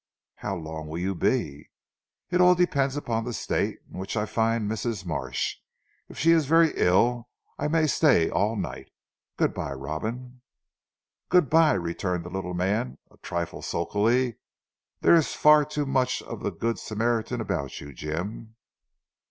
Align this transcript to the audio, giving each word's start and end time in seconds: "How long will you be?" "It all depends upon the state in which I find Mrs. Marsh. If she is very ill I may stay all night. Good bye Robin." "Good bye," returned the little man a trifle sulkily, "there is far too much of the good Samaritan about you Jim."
"How 0.37 0.55
long 0.55 0.87
will 0.87 0.97
you 0.97 1.13
be?" 1.13 1.69
"It 2.31 2.41
all 2.41 2.55
depends 2.55 2.97
upon 2.97 3.23
the 3.23 3.33
state 3.33 3.77
in 3.87 3.99
which 3.99 4.17
I 4.17 4.25
find 4.25 4.67
Mrs. 4.67 5.05
Marsh. 5.05 5.57
If 6.09 6.17
she 6.17 6.31
is 6.31 6.47
very 6.47 6.73
ill 6.75 7.29
I 7.59 7.67
may 7.67 7.85
stay 7.85 8.27
all 8.27 8.55
night. 8.55 8.89
Good 9.37 9.53
bye 9.53 9.73
Robin." 9.73 10.41
"Good 11.29 11.51
bye," 11.51 11.73
returned 11.73 12.25
the 12.25 12.31
little 12.31 12.55
man 12.55 12.97
a 13.11 13.17
trifle 13.17 13.61
sulkily, 13.61 14.39
"there 15.01 15.13
is 15.13 15.33
far 15.35 15.63
too 15.63 15.85
much 15.85 16.23
of 16.23 16.39
the 16.41 16.49
good 16.49 16.79
Samaritan 16.79 17.39
about 17.39 17.79
you 17.79 17.93
Jim." 17.93 18.55